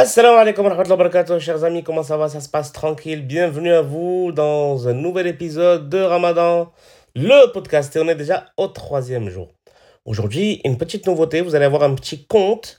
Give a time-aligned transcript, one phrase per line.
[0.00, 2.28] Assalamu alaikum wa rahmatullahi wa barakatuh, chers amis, comment ça va?
[2.28, 3.26] Ça se passe tranquille.
[3.26, 6.70] Bienvenue à vous dans un nouvel épisode de Ramadan,
[7.16, 7.96] le podcast.
[7.96, 9.48] Et on est déjà au troisième jour.
[10.04, 11.40] Aujourd'hui, une petite nouveauté.
[11.40, 12.78] Vous allez avoir un petit conte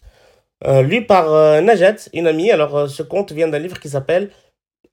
[0.65, 2.51] euh, lu par euh, Najet, une amie.
[2.51, 4.29] Alors, euh, ce conte vient d'un livre qui s'appelle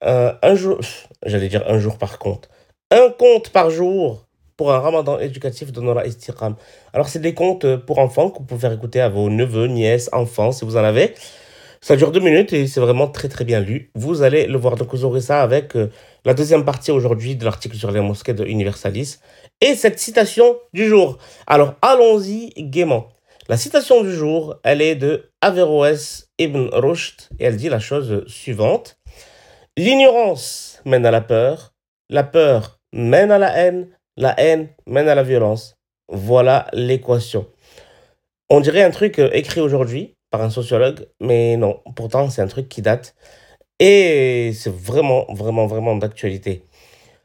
[0.03, 0.81] euh, Un jour.
[1.25, 2.49] J'allais dire un jour par conte.
[2.91, 6.57] Un conte par jour pour un ramadan éducatif de Nora Istiqam.
[6.93, 10.11] Alors, c'est des contes pour enfants que vous pouvez faire écouter à vos neveux, nièces,
[10.13, 11.15] enfants, si vous en avez.
[11.87, 13.93] Ça dure deux minutes et c'est vraiment très très bien lu.
[13.95, 14.75] Vous allez le voir.
[14.75, 15.89] Donc vous aurez ça avec euh,
[16.25, 19.19] la deuxième partie aujourd'hui de l'article sur les mosquées de Universalis
[19.61, 21.19] et cette citation du jour.
[21.47, 23.11] Alors allons-y gaiement.
[23.49, 28.25] La citation du jour, elle est de Averroès ibn Rushd et elle dit la chose
[28.27, 28.99] suivante.
[29.77, 31.73] L'ignorance mène à la peur,
[32.11, 35.77] la peur mène à la haine, la haine mène à la violence.
[36.09, 37.47] Voilà l'équation.
[38.51, 42.47] On dirait un truc euh, écrit aujourd'hui par un sociologue, mais non, pourtant c'est un
[42.47, 43.15] truc qui date
[43.79, 46.63] et c'est vraiment, vraiment, vraiment d'actualité.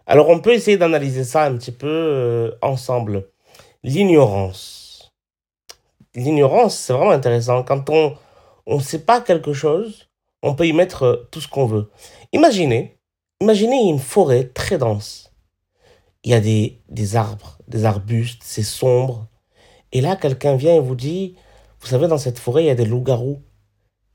[0.05, 3.29] Alors on peut essayer d'analyser ça un petit peu euh, ensemble.
[3.83, 5.11] L'ignorance.
[6.15, 7.63] L'ignorance, c'est vraiment intéressant.
[7.63, 8.17] Quand on
[8.67, 10.09] ne sait pas quelque chose,
[10.43, 11.89] on peut y mettre euh, tout ce qu'on veut.
[12.33, 12.97] Imaginez,
[13.39, 15.31] imaginez une forêt très dense.
[16.23, 19.27] Il y a des, des arbres, des arbustes, c'est sombre.
[19.91, 21.35] Et là, quelqu'un vient et vous dit,
[21.81, 23.41] vous savez, dans cette forêt, il y a des loups-garous.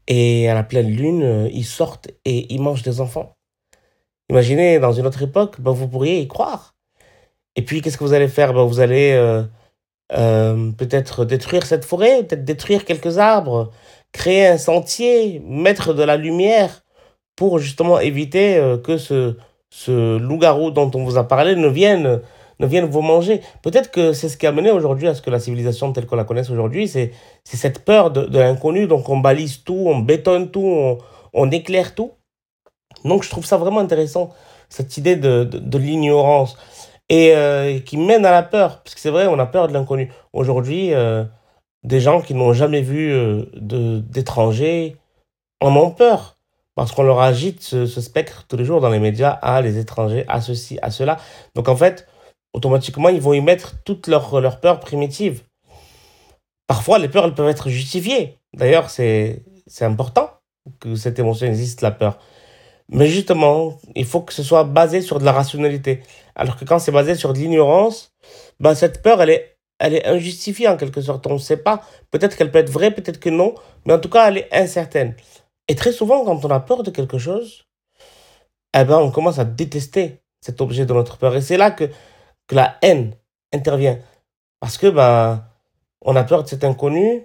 [0.09, 3.37] Et à la pleine lune, euh, ils sortent et ils mangent des enfants.
[4.31, 6.77] Imaginez, dans une autre époque, ben, vous pourriez y croire.
[7.57, 8.55] Et puis, qu'est-ce que vous allez faire?
[8.55, 9.43] Ben, Vous allez euh,
[10.13, 13.73] euh, peut-être détruire cette forêt, peut-être détruire quelques arbres,
[14.13, 16.85] créer un sentier, mettre de la lumière
[17.35, 19.37] pour justement éviter que ce,
[19.69, 22.23] ce loup-garou dont on vous a parlé ne vienne
[22.59, 23.41] ne viennent vous manger.
[23.63, 26.17] Peut-être que c'est ce qui a mené aujourd'hui à ce que la civilisation telle qu'on
[26.17, 27.13] la connaisse aujourd'hui, c'est
[27.45, 28.87] cette peur de, l'inconnu.
[28.87, 30.99] Donc on balise tout, on bétonne tout,
[31.33, 32.13] on, éclaire tout.
[33.05, 34.33] Donc je trouve ça vraiment intéressant,
[34.69, 36.57] cette idée de, l'ignorance.
[37.09, 38.83] Et euh, qui mène à la peur.
[38.83, 40.11] Parce que c'est vrai, on a peur de l'inconnu.
[40.33, 41.23] Aujourd'hui, euh,
[41.85, 44.97] des gens qui n'ont jamais vu euh, d'étrangers
[45.61, 46.37] en ont peur.
[46.75, 49.79] Parce qu'on leur agite ce, ce spectre tous les jours dans les médias, à les
[49.79, 51.17] étrangers, à ceci, à cela.
[51.55, 52.09] Donc en fait,
[52.57, 55.43] automatiquement, ils vont y mettre toutes leurs leurs peurs primitives.
[56.67, 58.39] Parfois, les peurs, elles peuvent être justifiées.
[58.55, 59.45] D'ailleurs, c'est
[59.83, 60.31] important
[60.81, 62.19] que cette émotion existe, la peur.
[62.89, 66.03] Mais justement, il faut que ce soit basé sur de la rationalité.
[66.35, 68.13] Alors que quand c'est basé sur de l'ignorance,
[68.59, 71.27] ben cette peur, elle est, elle est injustifiée en quelque sorte.
[71.27, 71.83] On ne sait pas.
[72.11, 73.55] Peut-être qu'elle peut être vraie, peut-être que non.
[73.85, 75.15] Mais en tout cas, elle est incertaine.
[75.69, 77.65] Et très souvent, quand on a peur de quelque chose,
[78.75, 81.37] eh ben, on commence à détester cet objet de notre peur.
[81.37, 81.91] Et c'est là que,
[82.47, 83.15] que la haine
[83.53, 83.99] intervient.
[84.61, 85.45] Parce que ben,
[86.03, 87.25] on a peur de cet inconnu,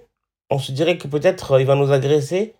[0.50, 2.54] on se dirait que peut-être euh, il va nous agresser.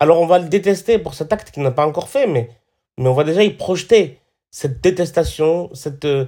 [0.00, 2.50] Alors on va le détester pour cet acte qu'il n'a pas encore fait, mais,
[2.98, 4.18] mais on va déjà y projeter
[4.50, 6.26] cette détestation, cette, euh,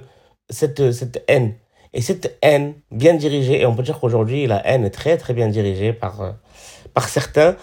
[0.49, 1.55] cette, euh, cette haine.
[1.93, 5.33] Et cette haine bien dirigée, et on peut dire qu'aujourd'hui la haine est très très
[5.33, 6.35] bien dirigée par,
[6.93, 7.55] par certains,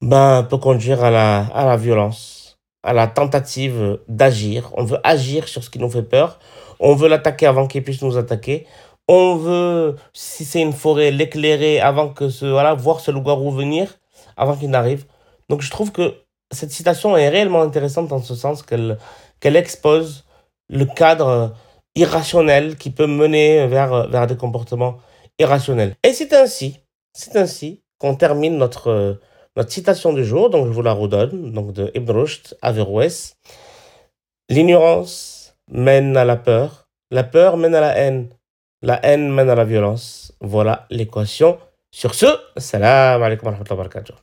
[0.00, 2.39] ben, peut conduire à la, à la violence,
[2.82, 4.70] à la tentative d'agir.
[4.76, 6.38] On veut agir sur ce qui nous fait peur.
[6.78, 8.66] On veut l'attaquer avant qu'il puisse nous attaquer.
[9.08, 13.98] On veut, si c'est une forêt, l'éclairer avant que ce, voilà, voir ce loup-garou venir,
[14.36, 15.04] avant qu'il n'arrive.
[15.48, 16.14] Donc je trouve que
[16.52, 18.96] cette citation est réellement intéressante en ce sens qu'elle
[19.42, 20.24] expose
[20.68, 21.54] le cadre
[21.96, 24.98] irrationnel qui peut mener vers, vers des comportements
[25.38, 25.96] irrationnels.
[26.04, 26.78] Et c'est ainsi,
[27.12, 29.18] c'est ainsi qu'on termine notre,
[29.60, 33.36] notre citation du jour, donc je vous la redonne, donc de Ibn Rushd, Averroès.
[34.48, 38.30] L'ignorance mène à la peur, la peur mène à la haine,
[38.80, 40.32] la haine mène à la violence.
[40.40, 41.58] Voilà l'équation.
[41.90, 42.26] Sur ce,
[42.56, 44.14] salam alaikum wa rahmatullahi wa barakatuh.